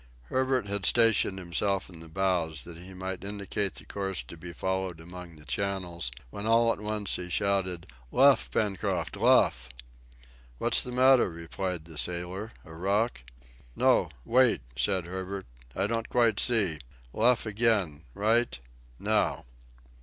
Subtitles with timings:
[0.33, 4.51] Herbert had stationed himself in the bows that he might indicate the course to be
[4.51, 9.69] followed among the channels, when all at once he shouted, "Luff, Pencroft, luff!"
[10.57, 13.21] "What's the matter," replied the sailor; "a rock?"
[13.75, 15.45] "No wait," said Herbert;
[15.75, 16.79] "I don't quite see.
[17.13, 18.57] Luff again right
[18.97, 19.45] now."